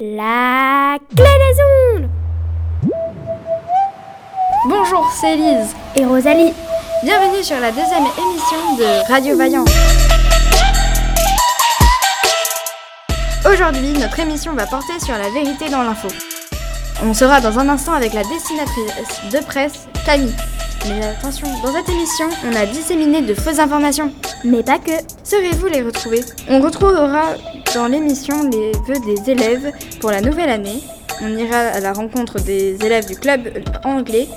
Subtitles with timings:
[0.00, 2.08] La clé des ondes
[4.68, 6.52] Bonjour, c'est Elise et Rosalie.
[7.02, 9.64] Bienvenue sur la deuxième émission de Radio Vaillant.
[13.44, 16.06] Aujourd'hui, notre émission va porter sur la vérité dans l'info.
[17.02, 20.36] On sera dans un instant avec la dessinatrice de presse, Camille.
[20.88, 24.10] Mais attention, dans cette émission, on a disséminé de fausses informations.
[24.44, 24.92] Mais pas que.
[25.22, 26.24] Saurez-vous les retrouver?
[26.48, 27.34] On retrouvera
[27.74, 30.80] dans l'émission les vœux des élèves pour la nouvelle année.
[31.20, 33.48] On ira à la rencontre des élèves du club
[33.84, 34.28] anglais.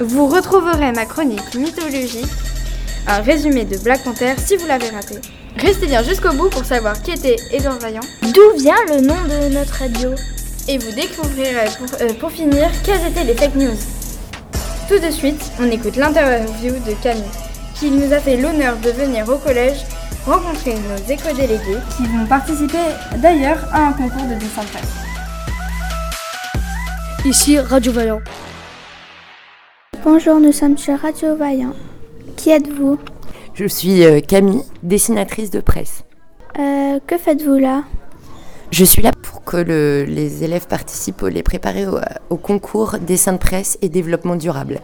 [0.00, 2.26] Vous retrouverez ma chronique mythologie,
[3.06, 5.16] un résumé de Black Panther si vous l'avez raté.
[5.56, 8.00] Restez bien jusqu'au bout pour savoir qui était Edouard Vaillant.
[8.22, 10.10] D'où vient le nom de notre radio
[10.66, 14.01] Et vous découvrirez pour, euh, pour finir quelles étaient les fake news.
[14.92, 17.24] Tout de suite, on écoute l'interview de Camille,
[17.74, 19.86] qui nous a fait l'honneur de venir au collège
[20.26, 22.76] rencontrer nos éco-délégués qui vont participer
[23.16, 24.92] d'ailleurs à un concours de dessin de presse.
[27.24, 28.20] Ici Radio Vaillant.
[30.04, 31.72] Bonjour, nous sommes sur Radio Vaillant.
[32.36, 32.98] Qui êtes-vous?
[33.54, 36.04] Je suis euh, Camille, dessinatrice de presse.
[36.58, 37.84] Euh, Que faites-vous là?
[38.70, 41.86] Je suis là pour que le- les élèves participent, les préparer
[42.30, 44.80] au, concours dessin de presse et développement durable.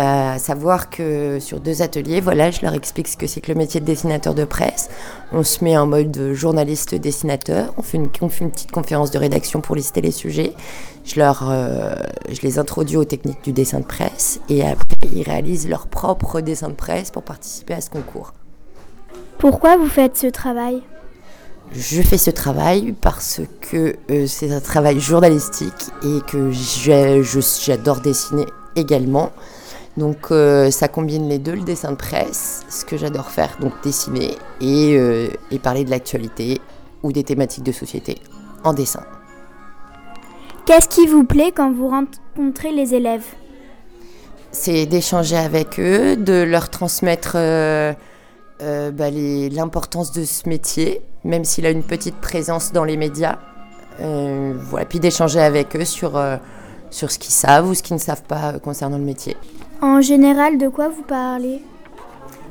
[0.00, 3.56] Euh, savoir que sur deux ateliers, voilà, je leur explique ce que c'est que le
[3.58, 4.90] métier de dessinateur de presse.
[5.32, 7.72] On se met en mode journaliste dessinateur.
[7.78, 10.52] On fait une, on fait une petite conférence de rédaction pour lister les sujets.
[11.04, 11.94] Je, leur, euh,
[12.28, 16.40] je les introduis aux techniques du dessin de presse et après ils réalisent leur propre
[16.40, 18.32] dessin de presse pour participer à ce concours.
[19.38, 20.82] Pourquoi vous faites ce travail?
[21.72, 28.46] Je fais ce travail parce que euh, c'est un travail journalistique et que j'adore dessiner
[28.76, 29.32] également.
[29.96, 33.72] Donc euh, ça combine les deux, le dessin de presse, ce que j'adore faire, donc
[33.82, 36.60] dessiner, et, euh, et parler de l'actualité
[37.02, 38.18] ou des thématiques de société
[38.64, 39.04] en dessin.
[40.66, 43.26] Qu'est-ce qui vous plaît quand vous rencontrez les élèves?
[44.50, 47.36] C'est d'échanger avec eux, de leur transmettre
[48.64, 53.36] euh, bah, l'importance de ce métier, même s'il a une petite présence dans les médias.
[54.00, 56.36] Euh, voilà, puis d'échanger avec eux sur, euh,
[56.90, 59.36] sur ce qu'ils savent ou ce qu'ils ne savent pas euh, concernant le métier.
[59.80, 61.62] En général, de quoi vous parlez?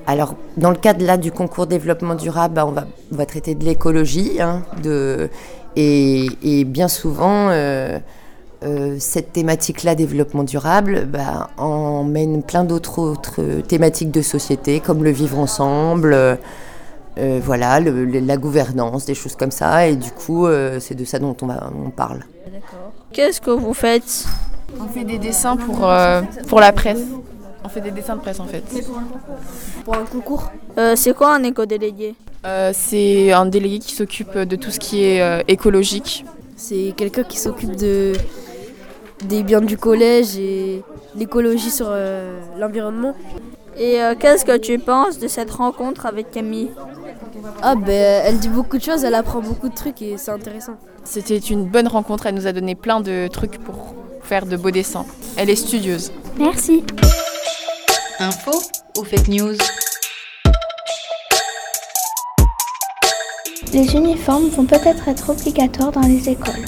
[0.07, 3.55] Alors, dans le cadre là du concours développement durable, bah, on, va, on va traiter
[3.55, 4.41] de l'écologie.
[4.41, 5.29] hein, de,
[5.75, 7.49] et, et bien souvent,
[8.65, 15.09] euh, cette thématique-là, développement durable, bah, emmène plein d'autres autres thématiques de société, comme le
[15.11, 16.35] vivre ensemble, euh,
[17.17, 19.87] euh, voilà, le- le- la gouvernance, des choses comme ça.
[19.87, 22.21] Et du coup, euh, c'est de ça dont on, va, on parle.
[23.11, 24.25] Qu'est-ce que vous faites?
[24.81, 27.01] On fait des dessins pour, euh, pour la presse.
[27.63, 28.63] On fait des dessins de presse en fait.
[29.85, 30.51] Pour un concours?
[30.77, 32.15] Euh, C'est quoi un éco-délégué?
[32.45, 36.25] Euh, c'est un délégué qui s'occupe de tout ce qui est euh, écologique.
[36.57, 38.13] C'est quelqu'un qui s'occupe de
[39.25, 40.83] des biens du collège et
[41.15, 43.15] l'écologie sur euh, l'environnement.
[43.77, 46.71] Et euh, qu'est-ce que tu penses de cette rencontre avec Camille?
[47.61, 50.73] Ah ben elle dit beaucoup de choses, elle apprend beaucoup de trucs et c'est intéressant.
[51.03, 54.71] C'était une bonne rencontre, elle nous a donné plein de trucs pour faire de beaux
[54.71, 55.05] dessins.
[55.37, 56.11] Elle est studieuse.
[56.37, 56.83] Merci.
[58.19, 58.51] Info
[58.97, 59.57] ou fake news?
[63.73, 66.63] Les uniformes vont peut-être être obligatoires dans les écoles.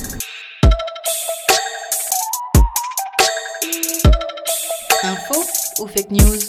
[5.79, 6.39] Ou fake news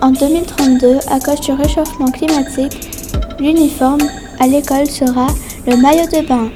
[0.00, 2.88] En 2032, à cause du réchauffement climatique,
[3.38, 4.00] l'uniforme
[4.38, 5.26] à l'école sera
[5.66, 6.50] le maillot de bain.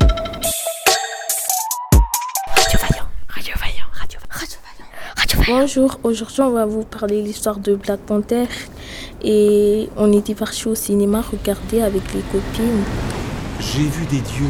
[5.47, 8.47] Bonjour, aujourd'hui on va vous parler de l'histoire de Black Panther
[9.23, 12.83] et on était parti au cinéma regarder avec les copines.
[13.61, 14.47] J'ai vu des dieux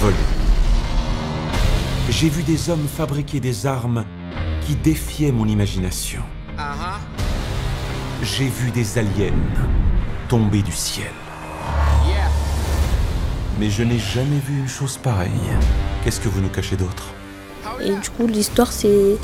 [0.00, 0.14] voler.
[2.10, 4.04] J'ai vu des hommes fabriquer des armes
[4.70, 6.22] qui défiaient mon imagination.
[8.22, 9.34] J'ai vu des aliens
[10.28, 11.10] tomber du ciel.
[13.58, 15.50] Mais je n'ai jamais vu une chose pareille.
[16.04, 17.06] Qu'est-ce que vous nous cachez d'autre?
[17.80, 19.16] Et du coup l'histoire c'est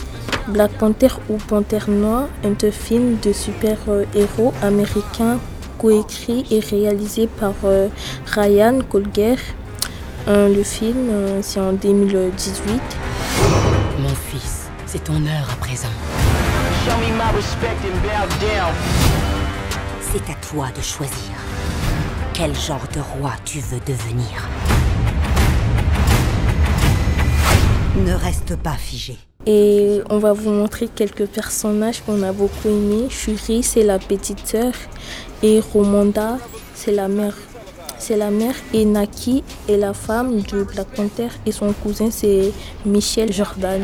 [0.48, 5.38] Black Panther ou Panthère Noire, un film de super-héros américains
[5.78, 7.86] coécrit et réalisé par euh,
[8.34, 9.36] Ryan Coogler.
[10.26, 12.80] Euh, le film euh, c'est en 2018.
[14.00, 14.55] Mon fils,
[14.86, 15.88] c'est ton heure à présent.
[20.00, 21.34] C'est à toi de choisir.
[22.32, 24.48] Quel genre de roi tu veux devenir
[27.96, 29.18] Ne reste pas figé.
[29.46, 33.08] Et on va vous montrer quelques personnages qu'on a beaucoup aimés.
[33.10, 34.72] Shuri, c'est la petite sœur.
[35.42, 36.38] Et Romanda,
[36.74, 37.34] c'est la mère.
[37.98, 38.84] c'est la mère et
[39.76, 42.52] la femme de Black Panther et son cousin c'est
[42.84, 43.82] Michel Jordan.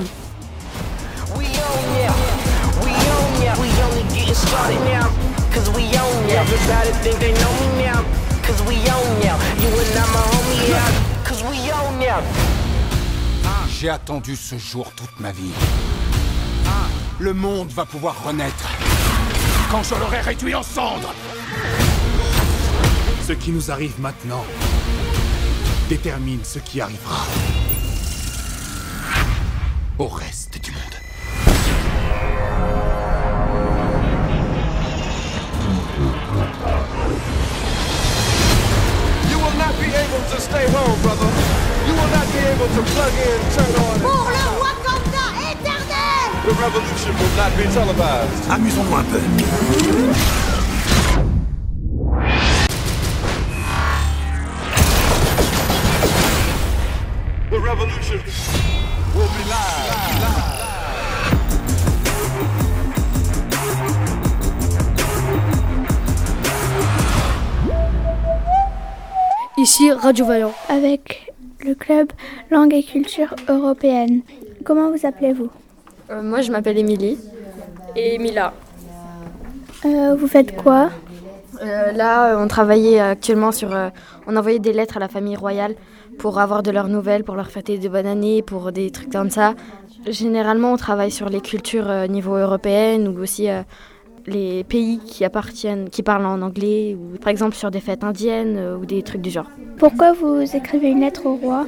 [13.70, 15.52] J'ai attendu ce jour toute ma vie.
[17.18, 18.68] Le monde va pouvoir renaître
[19.70, 21.14] quand je l'aurai réduit en cendres.
[23.26, 24.44] Ce qui nous arrive maintenant
[25.88, 27.24] détermine ce qui arrivera
[29.98, 31.11] au reste du monde.
[40.12, 41.30] Able to stay home, brother.
[41.86, 43.96] You will not be able to plug in, turn on.
[44.00, 48.50] Pour le Wakanda éternel The revolution will not be televised.
[48.50, 49.20] Amusons-nous un peu.
[57.50, 58.61] The revolution
[69.62, 70.52] Ici Radio Vaillant.
[70.68, 71.32] Avec
[71.64, 72.08] le club
[72.50, 74.22] Langue et Culture Européenne.
[74.64, 75.50] Comment vous appelez-vous?
[76.10, 77.16] Euh, moi, je m'appelle Émilie.
[77.94, 78.52] Et Mila.
[79.84, 80.90] Euh, Vous faites quoi?
[81.62, 83.72] Euh, là, on travaillait actuellement sur.
[83.72, 83.90] euh,
[84.26, 85.76] on envoyait des lettres à la famille royale
[86.18, 89.30] pour avoir de leurs nouvelles, pour leur fêter de bonne année, pour des trucs comme
[89.30, 89.54] ça.
[90.08, 93.62] Généralement, on travaille sur les cultures euh, niveau européen ou aussi euh,
[94.26, 98.56] les pays qui appartiennent, qui parlent en anglais, ou par exemple sur des fêtes indiennes
[98.56, 99.50] euh, ou des trucs du genre.
[99.78, 101.66] Pourquoi vous écrivez une lettre au roi?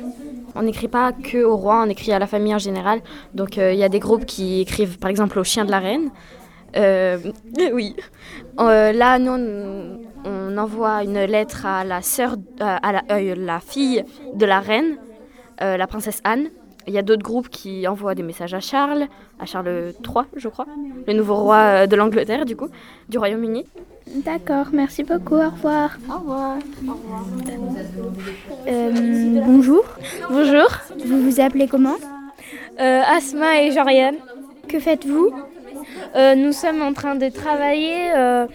[0.55, 3.01] On n'écrit pas que au roi, on écrit à la famille en général.
[3.35, 5.81] Donc euh, il y a des groupes qui écrivent par exemple au chien de la
[5.81, 6.11] reine.
[6.77, 7.19] Euh,
[7.73, 7.97] oui.
[8.59, 9.33] Là, nous,
[10.25, 14.05] on, envoie une lettre à la sœur, à la, la fille
[14.35, 14.97] de la reine,
[15.61, 16.51] la princesse Anne.
[16.87, 19.07] Il y a d'autres groupes qui envoient des messages à Charles,
[19.39, 20.67] à Charles III, je crois,
[21.07, 22.69] le nouveau roi euh, de l'Angleterre, du coup,
[23.09, 23.65] du Royaume-Uni.
[24.25, 25.97] D'accord, merci beaucoup, au revoir.
[26.11, 26.57] Au revoir.
[28.69, 29.83] Euh, bonjour.
[30.29, 30.69] Bonjour,
[31.07, 31.97] Vous vous appelez comment?
[32.81, 34.17] Euh, Asma et Joriane.
[34.69, 35.33] Que faites-vous?
[36.17, 38.47] Euh, nous sommes en train de travailler euh,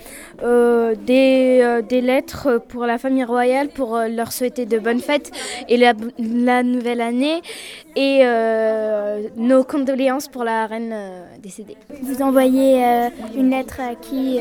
[0.43, 5.31] euh, des, des lettres pour la famille royale pour leur souhaiter de bonnes fêtes
[5.67, 7.41] et la, la nouvelle année
[7.95, 8.23] et
[9.35, 10.95] nos condoléances pour la reine
[11.41, 11.75] décédée.
[12.01, 12.81] Vous envoyez
[13.35, 14.39] une lettre à qui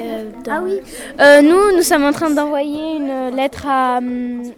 [0.48, 0.80] Ah oui
[1.42, 4.00] Nous, nous sommes en train d'envoyer une lettre à,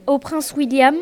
[0.06, 0.96] au prince William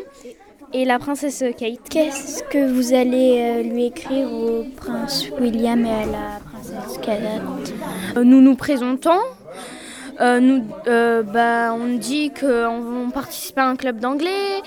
[0.71, 1.89] et la princesse Kate.
[1.89, 6.39] Qu'est-ce que vous allez lui écrire au prince William et à la
[8.15, 9.19] Nous nous présentons.
[10.21, 14.61] Euh, nous, euh, bah, on dit qu'on on participe à un club d'anglais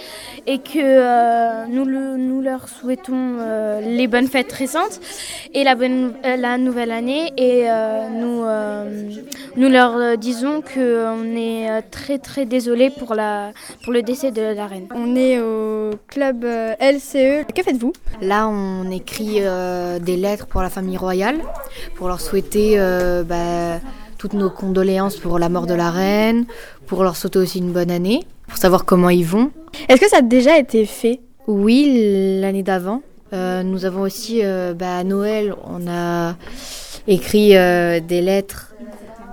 [0.47, 4.99] et que euh, nous, le- nous leur souhaitons euh, les bonnes fêtes récentes
[5.53, 7.33] et la, bonne, la nouvelle année.
[7.37, 9.11] Et euh, nous, euh,
[9.57, 13.51] nous leur disons qu'on est très très désolé pour, la,
[13.85, 14.87] pour le décès de la reine.
[14.95, 16.45] On est au club
[16.81, 17.45] LCE.
[17.55, 17.93] Que faites-vous?
[18.23, 21.37] Là, on écrit euh, des lettres pour la famille royale,
[21.97, 23.81] pour leur souhaiter euh, bah,
[24.23, 26.45] toutes nos condoléances pour la mort de la reine,
[26.87, 29.51] pour leur souhaiter aussi une bonne année, pour savoir comment ils vont.
[29.89, 31.19] Est-ce que ça a déjà été fait?
[31.49, 33.03] Oui, l'année d'avant.
[33.33, 36.37] Euh, nous avons aussi, euh, bah, à Noël, on a
[37.09, 38.77] écrit euh, des lettres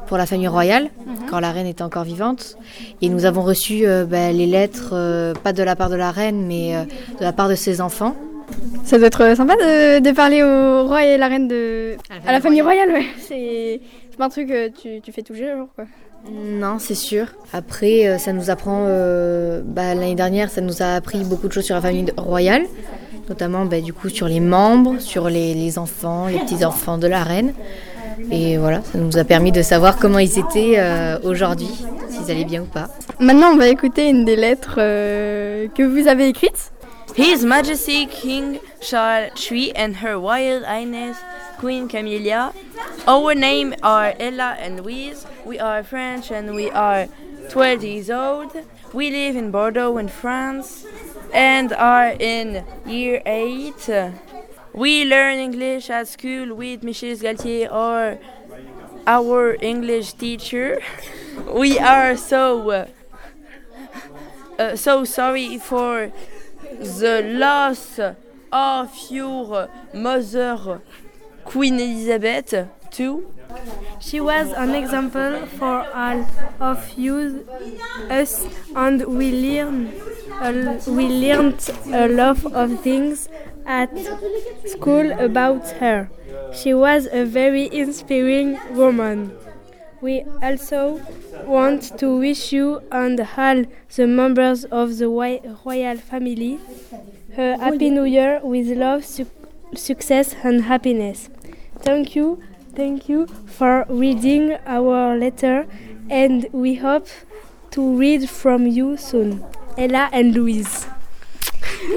[0.08, 0.89] pour la famille royale,
[1.29, 2.58] quand la reine était encore vivante.
[3.03, 6.10] Et nous avons reçu euh, bah, les lettres, euh, pas de la part de la
[6.10, 6.86] reine, mais euh,
[7.19, 8.15] de la part de ses enfants.
[8.84, 11.96] Ça doit être sympa de, de parler au roi et la reine de.
[12.25, 13.81] À la famille royale, ouais.
[14.19, 15.85] Pas un truc que tu, tu fais tous les jours, quoi.
[16.29, 17.27] Non, c'est sûr.
[17.53, 18.83] Après, euh, ça nous apprend.
[18.88, 22.63] euh, bah, L'année dernière, ça nous a appris beaucoup de choses sur la famille royale,
[23.29, 27.07] notamment bah, du coup sur les membres, sur les, les enfants, les petits enfants de
[27.07, 27.53] la reine.
[28.29, 31.71] Et voilà, ça nous a permis de savoir comment ils étaient euh, aujourd'hui,
[32.09, 32.89] s'ils allaient bien ou pas.
[33.21, 36.73] Maintenant, on va écouter une des lettres euh, que vous avez écrites.
[37.17, 41.15] His Majesty King Charles III and Her Royal Highness
[41.61, 42.51] Queen Camilla.
[43.08, 45.25] Our name are Ella and Louise.
[45.46, 47.08] We are French and we are
[47.50, 48.56] 12 years old.
[48.94, 50.86] We live in Bordeaux in France
[51.34, 54.13] and are in year 8.
[54.74, 58.20] We learn English at school with Michel Galtier or
[59.08, 60.82] our English teacher.
[61.48, 62.88] We are so
[64.60, 66.12] uh, so sorry for
[66.79, 68.00] the loss
[68.51, 70.82] of your mother
[71.46, 73.24] Queen Elizabeth II.
[74.00, 76.25] She was an example for all
[76.60, 77.46] of you,
[78.10, 79.93] us, and we learned
[80.41, 83.27] a, uh, we learned a lot of things
[83.65, 83.89] at
[84.65, 86.10] school about her.
[86.53, 89.34] She was a very inspiring woman.
[90.01, 91.01] We also
[91.46, 93.63] want to wish you and all
[93.96, 96.60] the members of the royal family
[97.38, 99.27] a happy new year with love, su-
[99.75, 101.29] success, and happiness.
[101.79, 102.39] Thank you,
[102.79, 105.67] thank you for reading our letter,
[106.09, 107.07] and we hope
[107.71, 109.43] to read from you soon.
[109.77, 110.88] Ella and Louise.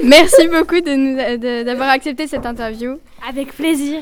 [0.03, 2.99] Merci beaucoup de nous- de- d'avoir accepté cette interview.
[3.27, 4.01] Avec plaisir.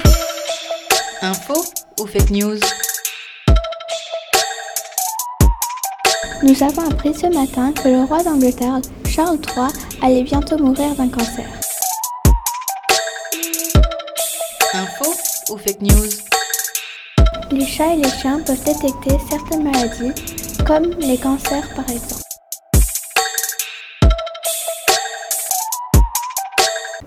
[1.22, 1.54] Info
[2.00, 2.60] ou fake news?
[6.44, 9.70] Nous avons appris ce matin que le roi d'Angleterre, Charles III,
[10.02, 11.46] allait bientôt mourir d'un cancer.
[14.74, 15.14] Info
[15.54, 16.10] ou fake news?
[17.54, 20.14] Les chats et les chiens peuvent détecter certaines maladies,
[20.66, 22.22] comme les cancers par exemple.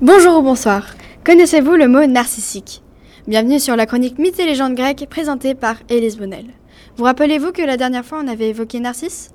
[0.03, 0.95] Bonjour ou bonsoir.
[1.25, 2.83] Connaissez-vous le mot narcissique?
[3.27, 6.49] Bienvenue sur la chronique Mythes et légendes grecques présentée par Élise Bonnel.
[6.97, 9.31] Vous rappelez-vous que la dernière fois on avait évoqué Narcisse?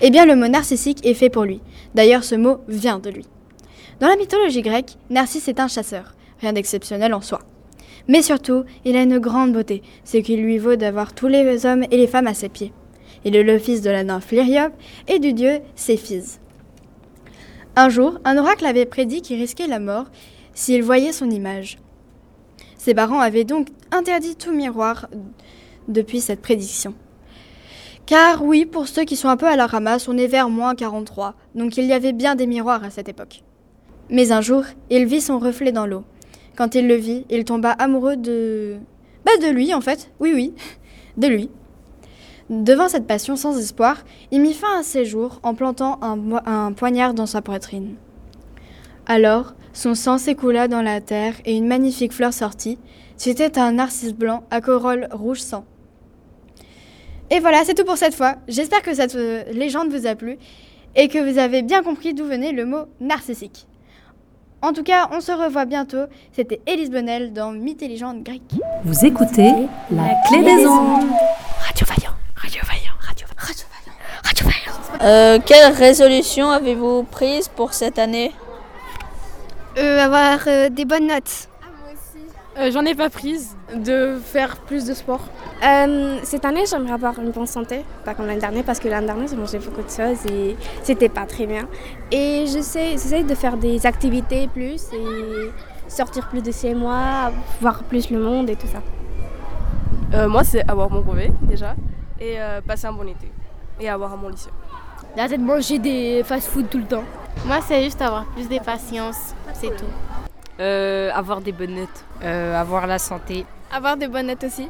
[0.00, 1.60] Eh bien le mot narcissique est fait pour lui.
[1.94, 3.26] D'ailleurs ce mot vient de lui.
[4.00, 7.40] Dans la mythologie grecque, Narcisse est un chasseur, rien d'exceptionnel en soi.
[8.08, 11.84] Mais surtout, il a une grande beauté, ce qui lui vaut d'avoir tous les hommes
[11.90, 12.72] et les femmes à ses pieds.
[13.24, 14.74] Il est le fils de la nymphe Lyriope
[15.08, 16.40] et du dieu Céphise.
[17.76, 20.06] Un jour, un oracle avait prédit qu'il risquait la mort
[20.52, 21.78] s'il voyait son image.
[22.76, 25.08] Ses parents avaient donc interdit tout miroir
[25.88, 26.94] depuis cette prédiction.
[28.06, 30.74] Car oui, pour ceux qui sont un peu à la ramasse, on est vers moins
[30.74, 33.42] 43, donc il y avait bien des miroirs à cette époque.
[34.10, 36.04] Mais un jour, il vit son reflet dans l'eau.
[36.56, 38.76] Quand il le vit, il tomba amoureux de...
[39.24, 40.54] Bah de lui en fait, oui oui,
[41.16, 41.50] de lui.
[42.50, 47.14] Devant cette passion sans espoir, il mit fin à ses jours en plantant un, poignard
[47.14, 47.94] dans sa poitrine.
[49.06, 52.78] Alors, son sang s'écoula dans la terre et une magnifique fleur sortit.
[53.16, 55.64] C'était un narcisse blanc à corolle rouge sang.
[57.30, 58.36] Et voilà, c'est tout pour cette fois.
[58.46, 60.36] J'espère que cette euh, légende vous a plu
[60.94, 63.66] et que vous avez bien compris d'où venait le mot narcissique.
[64.64, 66.06] En tout cas, on se revoit bientôt.
[66.32, 68.40] C'était Élise Bonnel dans Mythes et légendes grecques.
[68.82, 69.52] Vous écoutez
[69.90, 71.04] la clé des ondes.
[71.60, 75.02] Radio Vaillant, Radio Vaillant, Radio, Radio Vaillant, Radio Vaillant.
[75.02, 78.32] Euh, quelle résolution avez-vous prise pour cette année?
[79.76, 81.48] Euh, avoir euh, des bonnes notes.
[82.56, 85.20] Euh, J'en ai pas prise de faire plus de sport.
[85.64, 89.06] Euh, cette année, j'aimerais avoir une bonne santé, pas comme l'année dernière, parce que l'année
[89.06, 91.66] dernière, j'ai mangé beaucoup de choses et c'était pas très bien.
[92.12, 95.50] Et j'essaie j'essaie de faire des activités plus et
[95.88, 98.82] sortir plus de chez moi, voir plus le monde et tout ça.
[100.14, 101.74] Euh, moi, c'est avoir mon brevet déjà
[102.20, 103.32] et euh, passer un bon été
[103.80, 104.50] et avoir mon lycée.
[105.16, 107.04] D'arrêter de manger des fast-food tout le temps.
[107.46, 109.84] Moi, c'est juste avoir plus de patience, c'est tout.
[110.60, 112.04] Euh, avoir des bonnes notes.
[112.22, 113.44] Euh, avoir la santé.
[113.72, 114.68] Avoir de bonnes notes aussi.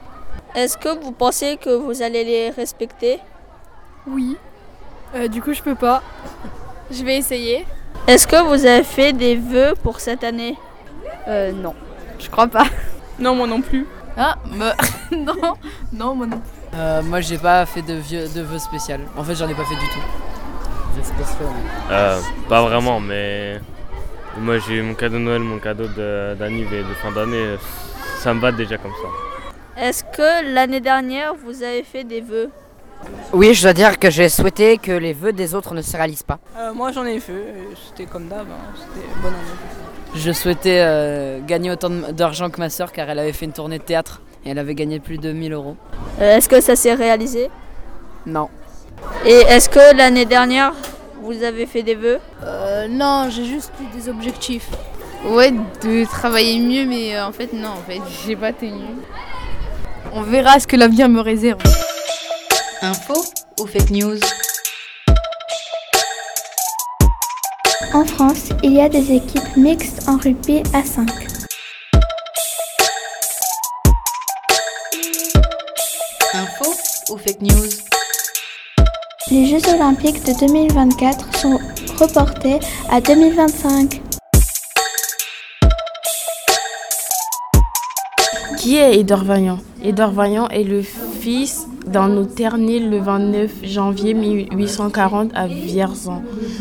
[0.55, 3.21] Est-ce que vous pensez que vous allez les respecter?
[4.07, 4.37] Oui.
[5.15, 6.03] Euh, du coup, je peux pas.
[6.91, 7.67] Je vais essayer.
[8.07, 10.57] Est-ce que vous avez fait des vœux pour cette année?
[11.29, 11.75] Euh, non.
[12.19, 12.67] Je crois pas.
[13.19, 13.87] Non, moi non plus.
[14.17, 14.75] Ah, bah,
[15.13, 15.55] non,
[15.93, 16.79] non, moi non plus.
[16.79, 19.01] Euh, moi, j'ai pas fait de, vieux, de vœux spécial.
[19.17, 20.01] En fait, j'en ai pas fait du tout.
[21.91, 23.61] Euh, pas vraiment, mais
[24.41, 27.57] moi j'ai eu mon cadeau de Noël, mon cadeau de- d'anniv et de fin d'année.
[28.19, 29.83] Ça me va déjà comme ça.
[29.83, 32.51] Est-ce que l'année dernière, vous avez fait des vœux
[33.33, 36.23] Oui, je dois dire que j'ai souhaité que les vœux des autres ne se réalisent
[36.23, 36.39] pas.
[36.57, 37.33] Euh, moi, j'en ai fait.
[37.89, 38.47] C'était comme d'hab.
[38.51, 40.15] hein, C'était bonne année.
[40.17, 43.79] Je souhaitais euh, gagner autant d'argent que ma soeur car elle avait fait une tournée
[43.79, 45.77] de théâtre et elle avait gagné plus de 1000 euros.
[46.21, 47.51] Euh, Est-ce que ça s'est réalisé?
[48.25, 48.49] Non.
[49.27, 50.73] Et est-ce que l'année dernière,
[51.25, 54.69] vous avez fait des vœux Euh, non, j'ai juste eu des objectifs.
[55.25, 58.85] Ouais, de travailler mieux, mais euh, en fait, non, en fait, j'ai pas tenu.
[60.13, 61.61] On verra ce que l'avenir me réserve.
[62.83, 63.15] Info
[63.59, 64.19] ou fake news
[67.95, 71.09] En France, il y a des équipes mixtes en rugby à 5.
[76.35, 76.75] Info
[77.11, 77.94] ou fake news
[79.31, 81.59] Les Jeux olympiques de 2024 sont
[81.99, 82.59] reportés
[82.91, 84.03] à 2025.
[88.59, 89.59] Qui est Edouard Vaillant?
[89.83, 96.21] Edouard Vaillant est le fils d'un notaire né le 29 janvier 1840 à Vierzon.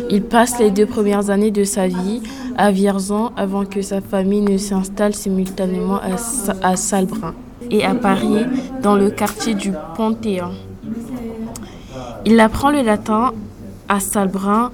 [0.10, 2.22] Il passe les deux premières années de sa vie
[2.58, 6.00] à Vierzon avant que sa famille ne s'installe simultanément
[6.62, 7.34] à Salbrin
[7.70, 8.46] et à Paris
[8.82, 10.52] dans le quartier du Panthéon.
[12.26, 13.34] Il apprend le latin
[13.90, 14.72] à Salbrin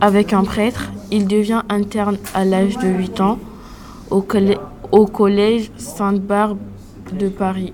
[0.00, 0.92] avec un prêtre.
[1.10, 3.38] Il devient interne à l'âge de 8 ans
[4.10, 6.58] au, collège Sainte-Barbe
[7.12, 7.72] de Paris,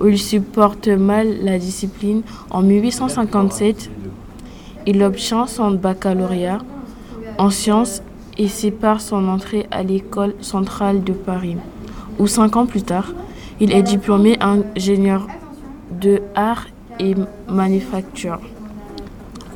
[0.00, 2.22] où il supporte mal la discipline.
[2.50, 3.90] En 1857,
[4.86, 6.58] il obtient son baccalauréat
[7.36, 8.00] en sciences
[8.38, 11.56] et sépare son entrée à l'école centrale de Paris,
[12.20, 13.12] où cinq ans plus tard,
[13.58, 15.26] il est diplômé ingénieur
[15.90, 16.66] de art
[17.00, 17.14] et
[17.48, 18.38] manufacture.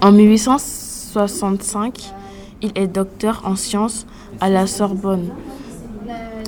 [0.01, 2.13] En 1865,
[2.63, 4.07] il est docteur en sciences
[4.41, 5.29] à la Sorbonne.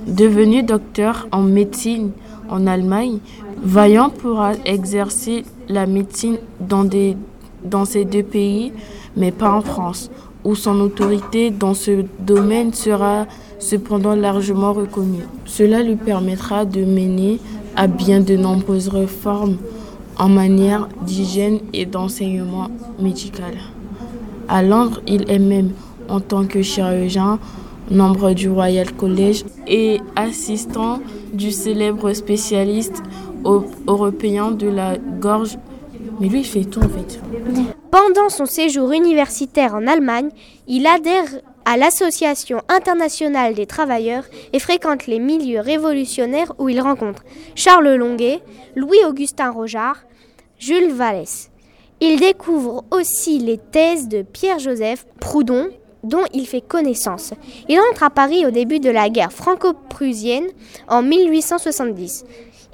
[0.07, 2.11] Devenu docteur en médecine
[2.49, 3.19] en Allemagne,
[3.62, 7.17] Vaillant pourra exercer la médecine dans, des,
[7.65, 8.73] dans ces deux pays,
[9.17, 10.11] mais pas en France,
[10.45, 13.26] où son autorité dans ce domaine sera
[13.59, 15.25] cependant largement reconnue.
[15.45, 17.41] Cela lui permettra de mener
[17.75, 19.57] à bien de nombreuses réformes
[20.18, 22.68] en matière d'hygiène et d'enseignement
[22.99, 23.54] médical.
[24.49, 25.73] À Londres, il est même,
[26.08, 27.38] en tant que chirurgien,
[27.90, 31.00] membre du Royal College et assistant
[31.32, 33.02] du célèbre spécialiste
[33.87, 35.58] européen de la gorge.
[36.20, 37.20] Mais lui, il fait tout en fait.
[37.90, 40.30] Pendant son séjour universitaire en Allemagne,
[40.66, 41.26] il adhère
[41.64, 48.40] à l'Association internationale des travailleurs et fréquente les milieux révolutionnaires où il rencontre Charles Longuet,
[48.76, 49.96] Louis-Augustin Rojar,
[50.59, 51.51] Jules Vallès.
[52.01, 55.69] Il découvre aussi les thèses de Pierre-Joseph Proudhon,
[56.03, 57.35] dont il fait connaissance.
[57.69, 60.47] Il entre à Paris au début de la guerre franco-prussienne
[60.89, 62.25] en 1870.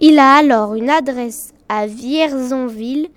[0.01, 3.09] Il a alors une adresse à Vierzonville.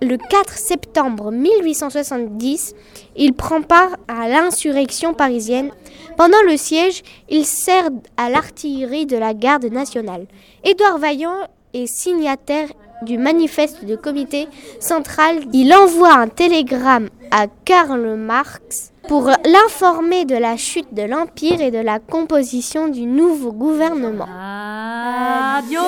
[0.00, 2.74] Le 4 septembre 1870,
[3.16, 5.70] il prend part à l'insurrection parisienne.
[6.16, 10.26] Pendant le siège, il sert à l'artillerie de la garde nationale.
[10.64, 12.68] Édouard Vaillant est signataire
[13.02, 14.48] du manifeste du comité
[14.80, 15.40] central.
[15.52, 21.70] Il envoie un télégramme à Karl Marx pour l'informer de la chute de l'Empire et
[21.70, 24.26] de la composition du nouveau gouvernement.
[24.26, 25.80] Radio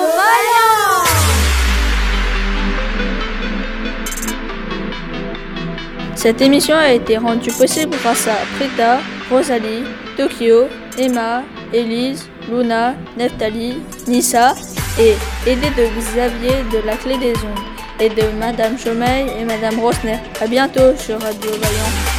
[6.15, 8.99] Cette émission a été rendue possible grâce à Prita,
[9.29, 9.83] Rosalie,
[10.17, 10.65] Tokyo,
[10.97, 13.75] Emma, Elise, Luna, Neftali,
[14.07, 14.55] Nissa
[14.99, 17.65] et aidée de Xavier de la Clé des Ondes
[17.99, 20.19] et de Madame Chomeil et Madame Rosner.
[20.41, 22.14] A bientôt sur Radio Vaillant.